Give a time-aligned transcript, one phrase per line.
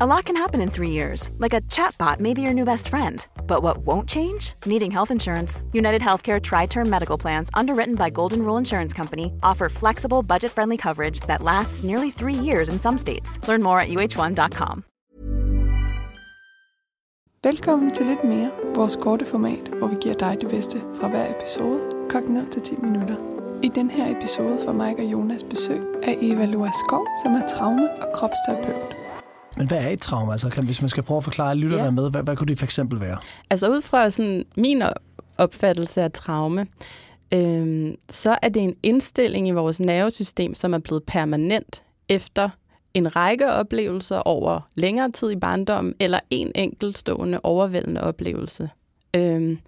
[0.00, 2.88] A lot can happen in three years, like a chatbot may be your new best
[2.88, 3.24] friend.
[3.46, 4.54] But what won't change?
[4.66, 5.62] Needing health insurance.
[5.72, 10.50] United Healthcare Tri Term Medical Plans, underwritten by Golden Rule Insurance Company, offer flexible, budget
[10.50, 13.38] friendly coverage that lasts nearly three years in some states.
[13.46, 14.82] Learn more at uh1.com.
[17.44, 21.30] Velkommen til lidt mere, vores korte format, hvor vi giver dig det bedste fra hver
[21.36, 21.80] episode,
[22.10, 23.16] kogt ned til 10 minutter.
[23.62, 27.46] I den her episode får Mike og Jonas besøg af Eva Loa Skov, som er
[27.46, 29.03] traume- og kropsterapeut.
[29.56, 30.32] Men hvad er et trauma?
[30.32, 31.90] Altså, kan, hvis man skal prøve at forklare lytterne Ja.
[31.90, 33.18] med, hvad, hvad kunne det for eksempel være?
[33.50, 34.82] Altså ud fra sådan min
[35.38, 36.66] opfattelse af traume,
[37.32, 42.48] øhm, så er det en indstilling i vores nervesystem, som er blevet permanent efter
[42.94, 48.70] en række oplevelser over længere tid i barndommen, eller en enkeltstående overvældende oplevelse.
[49.14, 49.58] Øhm,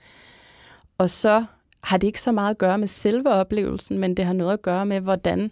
[0.98, 1.44] og så
[1.82, 4.62] har det ikke så meget at gøre med selve oplevelsen, men det har noget at
[4.62, 5.50] gøre med, hvordan,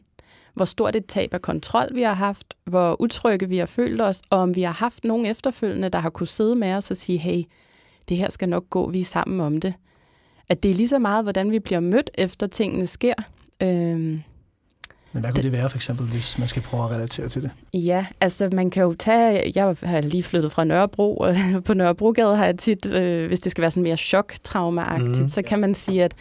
[0.55, 4.23] hvor stort et tab af kontrol vi har haft, hvor utrygge vi har følt os,
[4.31, 7.19] og om vi har haft nogen efterfølgende, der har kunne sidde med os og sige,
[7.19, 7.43] hey,
[8.09, 9.75] det her skal nok gå, vi er sammen om det.
[10.49, 13.15] At det er lige så meget, hvordan vi bliver mødt efter tingene sker.
[13.63, 14.23] Øhm, Men
[15.13, 17.51] hvad kunne det være for eksempel, hvis man skal prøve at relatere til det?
[17.75, 22.37] Ja, altså man kan jo tage, jeg har lige flyttet fra Nørrebro, og på Nørrebrogade
[22.37, 25.27] har jeg tit, øh, hvis det skal være sådan mere chok-traumaagtigt, mm.
[25.27, 26.15] så kan man sige, at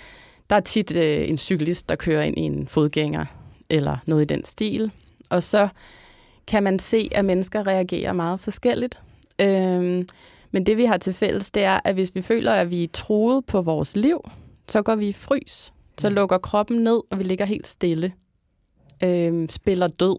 [0.50, 3.26] der er tit øh, en cyklist, der kører ind i en fodgænger,
[3.74, 4.92] eller noget i den stil,
[5.30, 5.68] og så
[6.48, 9.00] kan man se, at mennesker reagerer meget forskelligt.
[9.42, 10.08] Øhm,
[10.52, 12.88] men det vi har til fælles, det er, at hvis vi føler, at vi er
[12.94, 14.30] truet på vores liv,
[14.68, 15.74] så går vi i frys.
[15.98, 18.14] Så lukker kroppen ned, og vi ligger helt stille
[19.04, 20.18] øh, spiller død.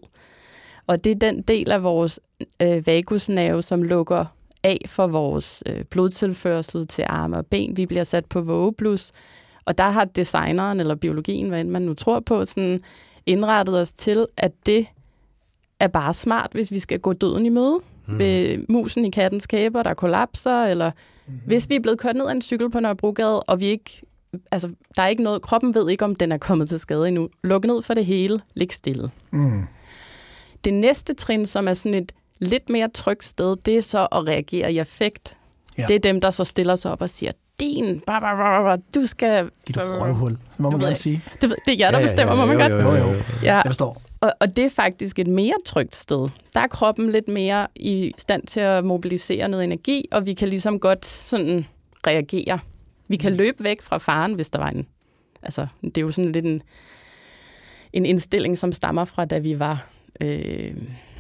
[0.87, 2.20] Og det er den del af vores
[2.62, 4.25] øh, vagusnerve, som lukker
[4.62, 7.76] af for vores øh, blodtilførsel til arme og ben.
[7.76, 9.12] Vi bliver sat på vågeblus,
[9.64, 12.81] og der har designeren eller biologien, hvad end man nu tror på, sådan
[13.26, 14.86] indrettet os til, at det
[15.80, 17.78] er bare smart, hvis vi skal gå døden i møde.
[18.06, 18.18] Mm.
[18.18, 20.90] Ved musen i kattens kæber, der kollapser, eller
[21.26, 21.40] mm.
[21.46, 24.02] hvis vi er blevet kørt ned af en cykel på Nørrebrogade, og vi ikke
[24.50, 27.28] altså, der er ikke noget, kroppen ved ikke, om den er kommet til skade endnu.
[27.42, 29.10] Luk ned for det hele, lig stille.
[29.30, 29.62] Mm.
[30.64, 34.26] Det næste trin, som er sådan et lidt mere trygt sted, det er så at
[34.26, 35.36] reagere i affekt.
[35.78, 35.86] Ja.
[35.88, 38.78] Det er dem, der så stiller sig op og siger, din, bah, bah, bah, bah,
[38.94, 39.50] du skal...
[39.69, 40.31] Dit røvhul.
[40.31, 41.22] Det må man gerne sige.
[41.41, 42.72] Det, det er jer, der bestemmer, må man godt.
[42.72, 43.15] Jo, jo.
[43.42, 44.03] Ja, Jeg forstår.
[44.20, 46.28] og, og det er faktisk et mere trygt sted.
[46.54, 50.48] Der er kroppen lidt mere i stand til at mobilisere noget energi, og vi kan
[50.48, 51.66] ligesom godt sådan
[52.06, 52.59] reagere.
[53.09, 54.87] Vi kan løbe væk fra faren, hvis der var en...
[55.43, 56.62] Altså, det er jo sådan lidt en,
[57.93, 59.87] en indstilling, som stammer fra, da vi var...
[60.20, 60.75] Øh,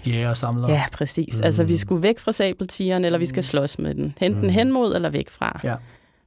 [0.06, 0.68] Jæger og samler.
[0.68, 1.38] ja, præcis.
[1.38, 1.44] Mm.
[1.44, 4.14] Altså, vi skulle væk fra sabeltigeren, eller vi skal slås med den.
[4.20, 5.60] Hente den hen mod, eller væk fra.
[5.64, 5.74] Ja.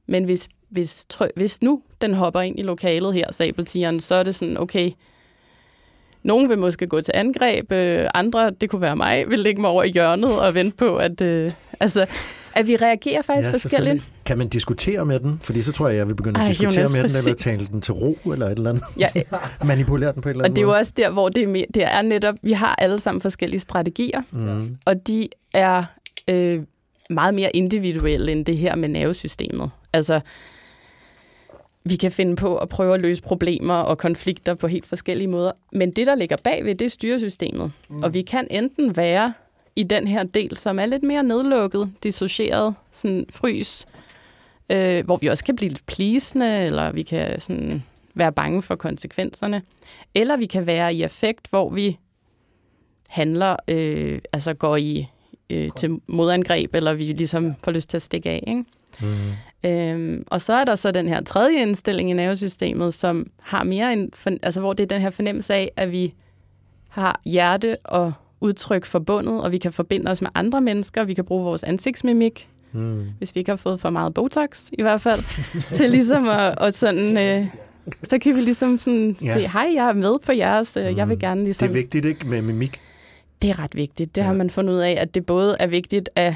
[0.08, 4.22] Men hvis, hvis, trø- hvis nu den hopper ind i lokalet her, sabeltigeren, så er
[4.22, 4.90] det sådan, okay,
[6.22, 9.70] nogen vil måske gå til angreb, øh, andre, det kunne være mig, vil lægge mig
[9.70, 12.06] over i hjørnet og vente på, at, øh, altså,
[12.54, 14.02] at vi reagerer faktisk ja, forskelligt.
[14.24, 15.38] Kan man diskutere med den?
[15.42, 17.66] Fordi så tror jeg, jeg vil begynde at Ej, diskutere Jonas, med den, eller tale
[17.66, 18.84] den til ro, eller et eller andet.
[18.98, 19.08] Ja,
[19.64, 21.48] Manipulere den på et eller og andet det er jo også der, hvor det er,
[21.48, 24.76] mere, det er netop, vi har alle sammen forskellige strategier, Mm.
[24.84, 25.84] og de er
[26.28, 26.62] øh,
[27.10, 29.70] meget mere individuelle end det her med nervesystemet.
[29.92, 30.20] Altså,
[31.84, 35.52] vi kan finde på at prøve at løse problemer og konflikter på helt forskellige måder.
[35.72, 37.72] Men det, der ligger bagved, det er styresystemet.
[37.88, 38.02] Mm.
[38.02, 39.32] Og vi kan enten være
[39.76, 43.86] i den her del, som er lidt mere nedlukket, dissocieret, sådan frys,
[44.70, 47.82] øh, hvor vi også kan blive lidt plisende, eller vi kan sådan
[48.14, 49.62] være bange for konsekvenserne.
[50.14, 51.98] Eller vi kan være i affekt, hvor vi
[53.08, 55.06] handler, øh, altså går i
[55.50, 58.44] øh, til modangreb, eller vi ligesom får lyst til at stikke af.
[58.46, 58.64] Ikke?
[59.00, 59.70] Mm.
[59.70, 63.92] Øhm, og så er der så den her tredje indstilling i nervesystemet, som har mere
[63.92, 64.10] en,
[64.42, 66.14] altså hvor det er den her fornemmelse af, at vi
[66.88, 71.24] har hjerte og udtryk forbundet, og vi kan forbinde os med andre mennesker, vi kan
[71.24, 73.04] bruge vores ansigtsmimik, Mm.
[73.18, 75.20] hvis vi ikke har fået for meget Botox i hvert fald,
[75.76, 77.46] til ligesom at, og sådan, øh,
[78.02, 79.34] så kan vi ligesom sådan Ja.
[79.34, 81.20] se, hej, jeg er med på jeres, øh, jeg vil Mm.
[81.20, 81.68] gerne Det ligesom...
[81.68, 82.26] er vigtigt, ikke?
[82.28, 82.80] Med mimik.
[83.42, 84.14] Det er ret vigtigt.
[84.14, 84.26] Det ja.
[84.26, 86.34] har man fundet ud af, at det både er vigtigt at...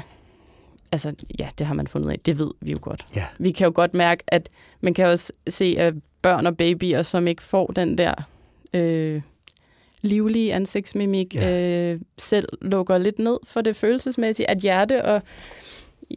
[0.93, 2.19] Altså, ja, det har man fundet af.
[2.19, 3.05] Det ved vi jo godt.
[3.15, 3.25] Ja.
[3.39, 4.49] Vi kan jo godt mærke, at
[4.81, 8.13] man kan også se, at børn og babyer, som ikke får den der
[8.73, 9.21] øh,
[10.01, 11.91] livlige ansigtsmimik, ja.
[11.91, 15.21] øh, selv lukker lidt ned for det følelsesmæssige, at hjerte og,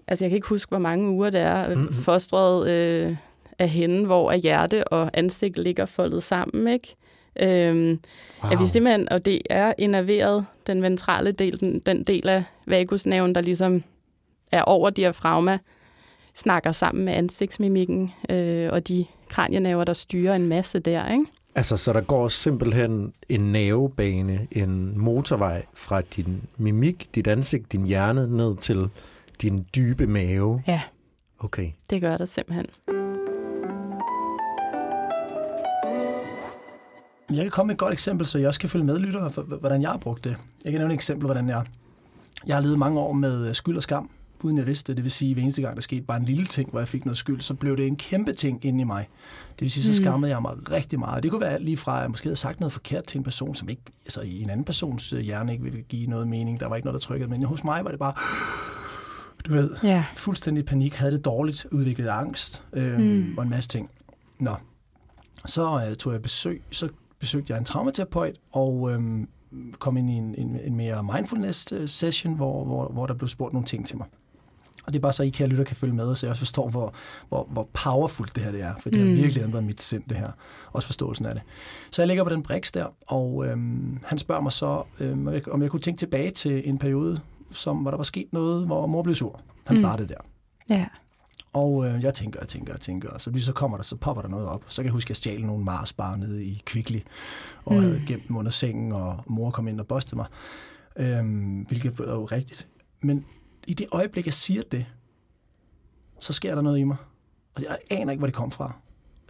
[0.09, 1.95] altså jeg kan ikke huske, hvor mange uger det er, mm-hmm.
[1.95, 3.17] fostret øh,
[3.59, 6.95] af hende, hvor af hjerte og ansigt ligger foldet sammen, ikke?
[7.41, 8.01] Øhm,
[8.43, 8.53] wow.
[8.53, 13.35] At vi simpelthen, og det er innerveret, den ventrale del, den, den del af vagusnerven,
[13.35, 13.83] der ligesom
[14.53, 15.59] er over diafragma,
[16.35, 21.27] snakker sammen med ansigtsmimikken øh, og de kranienerver, der styrer en masse der, ikke?
[21.55, 27.87] Altså, så der går simpelthen en nervebane, en motorvej fra din mimik, dit ansigt, din
[27.87, 28.91] hjerne, ned til
[29.43, 30.63] din dybe mave?
[30.67, 30.83] Ja.
[31.39, 31.71] Okay.
[31.91, 32.67] Det gør det simpelthen.
[37.31, 39.43] Jeg kan komme med et godt eksempel, så jeg også kan følge med lyttere, for,
[39.43, 40.37] hvordan jeg har brugt det.
[40.65, 41.65] Jeg kan nævne et eksempel, hvordan jeg...
[42.47, 44.11] Jeg har levet mange år med skyld og skam,
[44.43, 44.97] uden jeg vidste det.
[44.97, 46.89] Det vil sige, at hver eneste gang, der skete bare en lille ting, hvor jeg
[46.89, 49.09] fik noget skyld, så blev det en kæmpe ting inde i mig.
[49.51, 50.05] Det vil sige, så mm.
[50.05, 51.23] skammede jeg mig rigtig meget.
[51.23, 53.25] Det kunne være alt lige fra, at jeg måske havde sagt noget forkert til en
[53.25, 56.61] person, som ikke, altså i en anden persons øh, hjerne ikke ville give noget mening.
[56.61, 57.31] Der var ikke noget, der trykkede.
[57.31, 58.15] Men hos mig var det bare,
[59.47, 60.05] du ved, yeah.
[60.17, 63.35] fuldstændig panik, havde det dårligt, udviklet angst øhm, mm.
[63.37, 63.91] og en masse ting.
[64.39, 64.57] Nå,
[65.47, 69.29] så øh, tog jeg besøg, så besøgte jeg en traumaterapeut, og øhm,
[69.79, 73.53] kom ind i en, en, en mere mindfulness-session, øh, hvor, hvor, hvor der blev spurgt
[73.53, 74.07] nogle ting til mig.
[74.87, 76.69] Og det er bare så, I kære lytter kan følge med, så jeg også forstår,
[76.69, 76.95] hvor,
[77.29, 78.75] hvor, hvor powerful det her det er.
[78.81, 79.17] For det har mm.
[79.17, 80.31] virkelig ændret mit sind, det her.
[80.73, 81.43] Også forståelsen af det.
[81.91, 85.63] Så jeg ligger på den briks der, og øhm, han spørger mig så, øhm, om
[85.63, 87.21] jeg kunne tænke tilbage til en periode,
[87.53, 89.41] som, hvor der var sket noget, hvor mor blev sur.
[89.65, 89.79] Han mm.
[89.79, 90.21] startede der.
[90.71, 90.87] Ja.
[91.53, 93.97] Og øh, jeg tænker og tænker og tænker, og så lige så kommer der, så
[93.97, 94.65] popper der noget op.
[94.69, 96.99] Så kan jeg huske, at jeg stjal nogle Mars bare nede i Kvickly,
[97.65, 97.81] og mm.
[97.81, 100.27] havde gemt dem under sengen, og mor kom ind og bostede mig.
[100.97, 102.69] Øhm, hvilket var jo rigtigt.
[103.01, 103.25] Men
[103.67, 104.87] i det øjeblik, jeg siger det,
[106.21, 106.97] så sker der noget i mig.
[107.57, 108.73] Og jeg aner ikke, hvor det kom fra.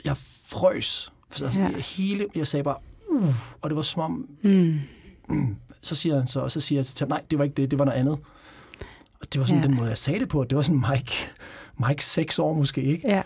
[0.05, 0.17] Jeg
[0.47, 1.13] frøs.
[1.31, 1.61] Så ja.
[1.61, 2.77] jeg, hele, jeg sagde bare,
[3.09, 4.81] uh, og det var som om, mm.
[5.29, 7.55] Mm, så siger han så, og så siger jeg til ham, nej, det var ikke
[7.55, 8.19] det, det var noget andet.
[9.21, 9.69] Og det var sådan ja.
[9.69, 10.45] den måde, jeg sagde det på.
[10.45, 11.13] Det var sådan Mike,
[11.89, 13.11] Mike seks år måske, ikke?
[13.11, 13.23] Ja.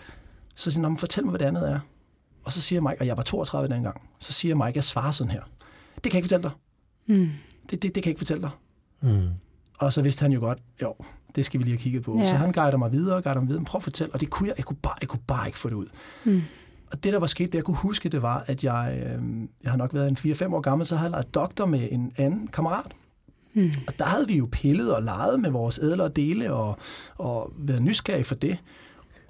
[0.55, 1.79] Så siger han, fortæl mig, hvad det andet er.
[2.43, 5.11] Og så siger Mike, og jeg var 32 den gang, så siger Mike, jeg svarer
[5.11, 5.41] sådan her.
[5.95, 6.51] Det kan jeg ikke fortælle dig.
[7.05, 7.29] Mm.
[7.69, 8.51] Det, det, det kan jeg ikke fortælle dig.
[9.01, 9.27] Mm.
[9.81, 10.95] Og så vidste han jo godt, jo,
[11.35, 12.17] det skal vi lige have kigget på.
[12.19, 12.25] Ja.
[12.25, 13.63] Så han guider mig videre og guider mig videre.
[13.63, 14.13] Prøv at fortælle.
[14.13, 15.85] Og det kunne jeg, jeg kunne bare, jeg kunne bare ikke få det ud.
[16.23, 16.41] Mm.
[16.91, 19.21] Og det, der var sket, det jeg kunne huske, det var, at jeg, øh,
[19.63, 22.11] jeg har nok været en 4-5 år gammel, så havde jeg leget doktor med en
[22.17, 22.91] anden kammerat.
[23.53, 23.71] Mm.
[23.87, 26.77] Og der havde vi jo pillet og leget med vores ædlere dele og,
[27.17, 28.57] og været nysgerrige for det.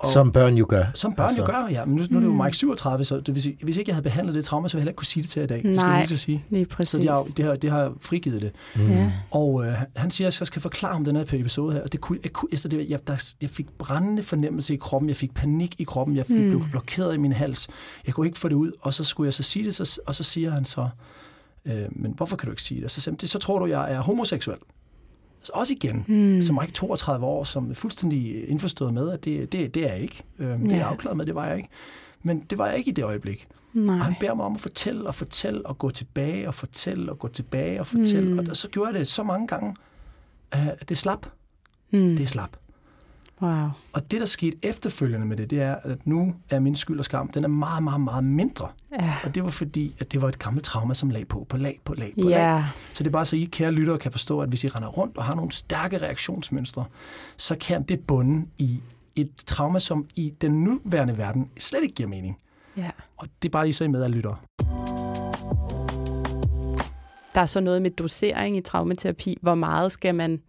[0.02, 0.86] Og, som børn jo gør.
[0.94, 1.42] Som børn altså.
[1.42, 1.86] jo gør, ja.
[1.86, 2.44] Men nu, nu er det jo mm.
[2.44, 4.80] Mike 37, så det vil sige, hvis ikke jeg havde behandlet det trauma, så ville
[4.80, 5.64] jeg heller ikke kunne sige det til i dag.
[5.64, 6.46] Nej, skal jeg lige sige.
[6.50, 6.90] lige præcis.
[6.90, 8.52] Så det har, det har, det har frigivet det.
[8.76, 8.92] Mm.
[8.92, 9.12] Ja.
[9.32, 12.02] Og øh, han siger, at jeg skal forklare om den her episode her, og det
[12.02, 15.34] kunne, jeg, kunne, altså det, jeg, der, jeg fik brændende fornemmelse i kroppen, jeg fik
[15.34, 16.50] panik i kroppen, jeg fik, mm.
[16.50, 17.68] blev blokeret i min hals.
[18.06, 20.16] Jeg kunne ikke få det ud, og så skulle jeg så sige det, så, og
[20.16, 20.90] så siger han så,
[21.66, 22.92] øh, men hvorfor kan du ikke sige det?
[22.92, 24.58] Så, så, så tror du, jeg er homoseksuel.
[25.44, 26.42] Så også igen, mm.
[26.42, 30.02] som ikke 32 år, som er fuldstændig indforstået med, at det, det, det er jeg
[30.02, 30.24] ikke.
[30.40, 31.70] Øhm, Det er jeg afklaret med, det var jeg ikke.
[32.24, 33.48] Men det var jeg ikke i det øjeblik.
[33.74, 33.96] Nej.
[33.96, 37.20] Og han beder mig om at fortælle og fortælle og gå tilbage og fortælle og
[37.20, 38.34] gå tilbage og fortælle.
[38.34, 38.40] Mm.
[38.50, 39.76] Og så gjorde jeg det så mange gange,
[40.52, 41.26] at det slap.
[41.92, 42.16] Mm.
[42.18, 42.58] Det slap.
[43.42, 43.70] Wow.
[43.94, 47.06] Og det, der skete efterfølgende med det, det er, at nu er min skyld og
[47.06, 48.68] skam, den er meget, meget, meget mindre.
[49.00, 49.16] Ja.
[49.24, 51.80] Og det var fordi, at det var et gammelt trauma, som lag på, på lag,
[51.86, 52.54] på lag, på ja.
[52.54, 52.64] lag.
[52.94, 55.18] Så det er bare så, I kære lyttere kan forstå, at hvis I render rundt
[55.18, 56.86] og har nogle stærke reaktionsmønstre,
[57.38, 58.82] så kan det bunde i
[59.16, 62.38] et trauma, som i den nuværende verden slet ikke giver mening.
[62.78, 62.90] Ja.
[63.18, 64.44] Og det er bare I så I med at lytter.
[67.36, 69.38] Der er så noget med dosering i traumaterapi.
[69.42, 70.42] Hvor meget skal man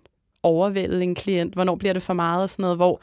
[0.42, 1.54] overvælde en klient?
[1.54, 3.00] Hvornår bliver det for meget og sådan noget, hvor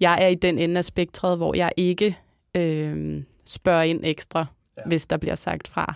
[0.00, 2.16] jeg er i den ende af spektret, hvor jeg ikke
[2.54, 4.82] øh, spørger ind ekstra, ja.
[4.86, 5.94] hvis der bliver sagt fra.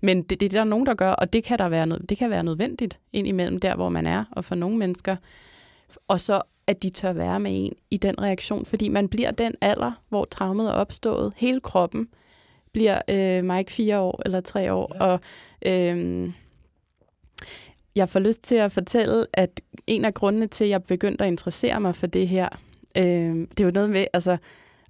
[0.00, 2.18] Men det, det er der nogen, der gør, og det kan, der være noget, det
[2.18, 5.16] kan være nødvendigt ind imellem der, hvor man er, og for nogle mennesker.
[6.08, 9.54] Og så at de tør være med en i den reaktion, fordi man bliver den
[9.60, 11.32] alder, hvor traumet er opstået.
[11.36, 12.08] Hele kroppen
[12.72, 15.04] bliver øh, Mike fire år eller tre år, ja.
[15.04, 15.20] og
[15.66, 16.30] øh,
[17.96, 21.28] jeg får lyst til at fortælle, at en af grundene til, at jeg begyndte at
[21.28, 22.48] interessere mig for det her,
[22.96, 24.36] øh, det er jo noget med altså,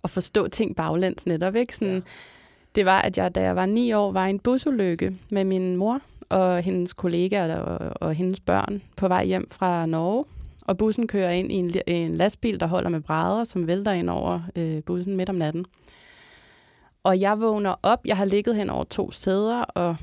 [0.04, 1.56] at forstå ting baglæns netop.
[1.56, 1.74] Ikke?
[1.76, 2.00] Sådan, ja.
[2.74, 5.76] Det var, at jeg, da jeg var ni år, var i en busulykke med min
[5.76, 10.24] mor og hendes kollegaer og, og hendes børn på vej hjem fra Norge.
[10.66, 14.10] Og bussen kører ind i en, en lastbil, der holder med brædder, som vælter ind
[14.10, 15.64] over øh, bussen midt om natten.
[17.04, 18.00] Og jeg vågner op.
[18.04, 19.96] Jeg har ligget hen over to sæder, og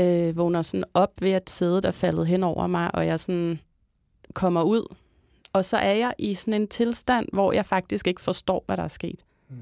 [0.00, 3.60] øh, vågner sådan op ved, at sædet er faldet hen over mig, og jeg sådan
[4.34, 4.94] kommer ud.
[5.52, 8.82] Og så er jeg i sådan en tilstand, hvor jeg faktisk ikke forstår, hvad der
[8.82, 9.24] er sket.
[9.48, 9.56] Mm.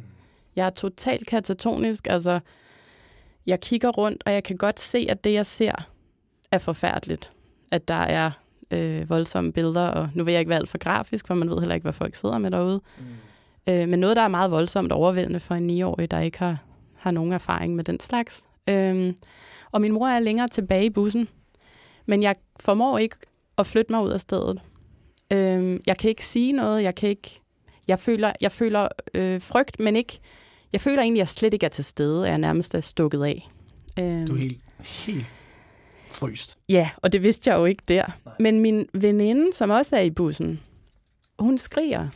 [0.56, 2.40] Jeg er totalt katatonisk, altså
[3.46, 5.88] jeg kigger rundt, og jeg kan godt se, at det, jeg ser,
[6.52, 7.32] er forfærdeligt,
[7.70, 8.30] at der er
[8.70, 11.58] øh, voldsomme billeder, og nu vil jeg ikke være alt for grafisk, for man ved
[11.58, 12.80] heller ikke, hvad folk sidder med derude.
[12.98, 13.04] Mm.
[13.72, 16.58] Øh, men noget, der er meget voldsomt overvældende for en 9-årig, der ikke har,
[16.94, 18.44] har nogen erfaring med den slags.
[18.68, 19.14] Øh,
[19.72, 21.28] og min mor er længere tilbage i bussen,
[22.06, 23.16] men jeg formår ikke
[23.58, 24.60] at flytte mig ud af stedet.
[25.32, 27.40] Øh, jeg kan ikke sige noget, jeg kan ikke...
[27.88, 30.18] Jeg føler, jeg føler øh, frygt, men ikke...
[30.72, 33.24] Jeg føler egentlig, at jeg slet ikke er til stede, jeg er nærmest er stukket
[33.24, 33.50] af.
[33.98, 35.26] Øh, du er helt, helt
[36.10, 36.58] fryst.
[36.68, 38.04] Ja, og det vidste jeg jo ikke der.
[38.24, 38.34] Nej.
[38.40, 40.60] Men min veninde, som også er i bussen,
[41.38, 42.08] hun skriger.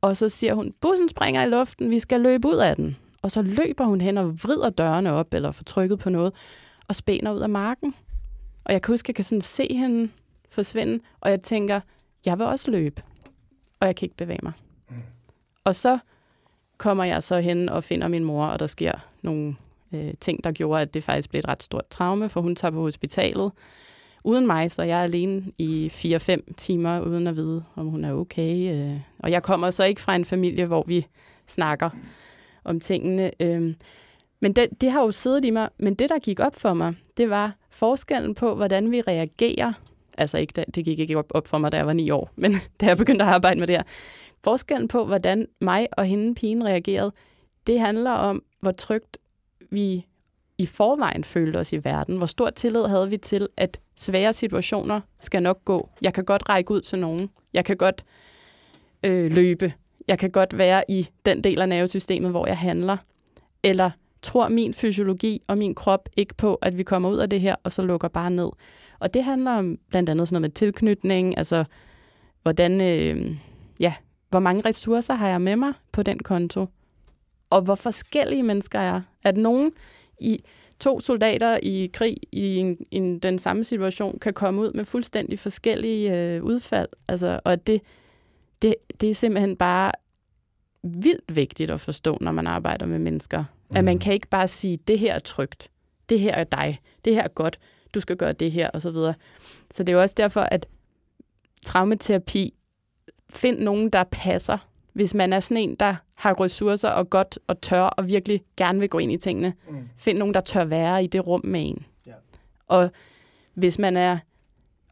[0.00, 2.96] Og så siger hun, bussen springer i luften, vi skal løbe ud af den.
[3.22, 6.32] Og så løber hun hen og vrider dørene op, eller får trykket på noget,
[6.88, 7.94] og spænder ud af marken.
[8.64, 10.10] Og jeg kan huske, at jeg kan sådan se hende
[10.48, 11.80] forsvinde, og jeg tænker,
[12.26, 13.02] jeg vil også løbe.
[13.80, 14.52] Og jeg kan ikke bevæge mig.
[14.90, 14.96] Mm.
[15.64, 15.98] Og så
[16.78, 19.56] kommer jeg så hen og finder min mor, og der sker nogle
[19.92, 22.72] øh, ting, der gjorde, at det faktisk blev et ret stort traume, for hun tager
[22.72, 23.52] på hospitalet
[24.24, 28.12] uden mig, så jeg er alene i 4-5 timer, uden at vide, om hun er
[28.12, 28.74] okay.
[28.74, 29.00] Øh.
[29.18, 31.06] Og jeg kommer så ikke fra en familie, hvor vi
[31.46, 31.90] snakker
[32.64, 33.30] om tingene.
[33.40, 33.74] Øh.
[34.40, 36.94] Men det, det har jo siddet i mig, men det, der gik op for mig,
[37.16, 39.72] det var forskellen på, hvordan vi reagerer.
[40.18, 42.52] Altså ikke, det gik ikke op, op for mig, da jeg var ni år, men
[42.80, 43.82] da jeg begyndte at arbejde med det her.
[44.44, 47.12] Forskellen på, hvordan mig og hende pigen reagerede,
[47.66, 49.18] det handler om, hvor trygt
[49.70, 50.06] vi
[50.58, 52.16] i forvejen følte os i verden.
[52.16, 55.88] Hvor stor tillid havde vi til, at svære situationer skal nok gå.
[56.02, 57.30] Jeg kan godt række ud til nogen.
[57.52, 58.04] Jeg kan godt
[59.04, 59.72] øh, løbe.
[60.08, 62.96] Jeg kan godt være i den del af nervesystemet, hvor jeg handler.
[63.62, 63.90] Eller
[64.22, 67.56] tror min fysiologi og min krop ikke på, at vi kommer ud af det her,
[67.64, 68.48] og så lukker bare ned.
[68.98, 71.64] Og det handler om blandt andet sådan noget med tilknytning, altså
[72.42, 73.36] hvordan, øh,
[73.80, 73.94] ja,
[74.30, 76.66] hvor mange ressourcer har jeg med mig på den konto,
[77.50, 79.00] og hvor forskellige mennesker er.
[79.24, 79.72] At nogen
[80.20, 80.44] i
[80.80, 85.38] to soldater i krig i en, en, den samme situation kan komme ud med fuldstændig
[85.38, 86.88] forskellige øh, udfald.
[87.08, 87.80] Altså, og at det,
[88.62, 89.92] det, det er simpelthen bare
[90.82, 93.44] vildt vigtigt at forstå, når man arbejder med mennesker.
[93.70, 93.76] Mm.
[93.76, 95.70] At man kan ikke bare sige, det her er trygt,
[96.08, 97.58] det her er dig, det her er godt,
[97.94, 99.14] du skal gøre det her, og så videre.
[99.70, 100.66] Så det er jo også derfor, at
[101.64, 102.54] traumaterapi,
[103.30, 104.58] find nogen, der passer.
[104.92, 108.80] Hvis man er sådan en, der har ressourcer og godt og tør og virkelig gerne
[108.80, 109.88] vil gå ind i tingene, mm.
[109.96, 111.86] find nogen, der tør være i det rum med en.
[112.06, 112.12] Ja.
[112.66, 112.90] Og
[113.54, 114.18] hvis man er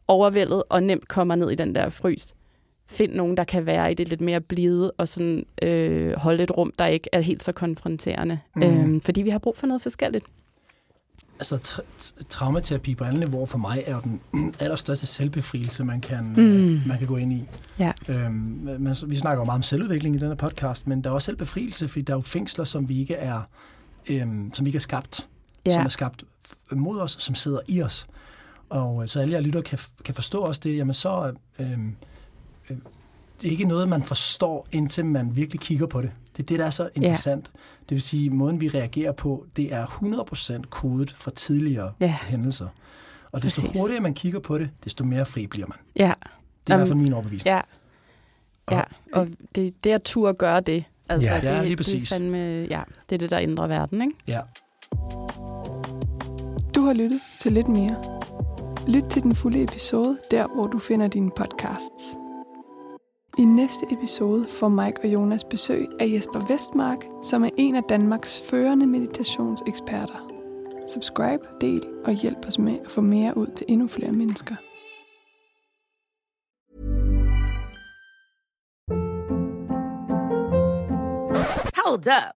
[0.07, 2.33] overvældet og nemt kommer ned i den der frys,
[2.91, 6.57] find nogen, der kan være i det lidt mere blide og sådan øh, holde et
[6.57, 8.39] rum, der ikke er helt så konfronterende.
[8.55, 8.63] Mm.
[8.63, 10.25] Øhm, fordi vi har brug for noget forskelligt.
[11.39, 14.21] Altså, tra- traumaterapi på alle niveauer for mig er jo den
[14.59, 16.41] allerstørste selvbefrielse, man kan, mm.
[16.41, 17.47] øh, man kan gå ind i.
[17.79, 17.91] Ja.
[18.07, 18.31] Øhm,
[18.79, 21.87] men, vi snakker jo meget om selvudvikling i denne podcast, men der er også selvbefrielse,
[21.87, 23.41] fordi der er jo fængsler, som vi ikke er,
[24.09, 25.27] øhm, som vi ikke er skabt.
[25.65, 25.71] Ja.
[25.71, 26.23] Som er skabt
[26.71, 28.07] mod os, som sidder i os.
[28.69, 31.33] Og øh, så alle jer lytter kan, kan forstå også det, jamen så...
[31.59, 31.93] Øhm, øh,
[33.41, 36.11] det er ikke noget, man forstår, indtil man virkelig kigger på det.
[36.37, 37.51] Det er det, der er så interessant.
[37.53, 37.59] Ja.
[37.89, 42.17] Det vil sige, måden vi reagerer på, det er 100% kodet fra tidligere ja.
[42.21, 42.67] hændelser.
[43.31, 43.79] Og desto Præcis.
[43.79, 45.77] hurtigere man kigger på det, desto mere fri bliver man.
[45.95, 46.13] Ja.
[46.67, 47.55] Det er um, i hvert fald min overbevisning.
[47.55, 47.61] Ja,
[48.71, 48.81] ja.
[49.13, 52.09] og det, det at turde gøre det, altså ja, det, ja, lige præcis.
[52.09, 52.37] Det, er fandme,
[52.69, 54.13] ja, det er det, der ændrer verden, ikke?
[54.27, 54.39] Ja.
[56.75, 58.21] Du har lyttet til lidt mere.
[58.87, 62.20] Lyt til den fulde episode, der hvor du finder dine podcasts.
[63.37, 67.83] I næste episode får Mike og Jonas besøg af Jesper Vestmark, som er en af
[67.83, 70.27] Danmarks førende meditationseksperter.
[70.87, 74.55] Subscribe, del og hjælp os med at få mere ud til endnu flere mennesker.
[81.85, 82.40] Hold up.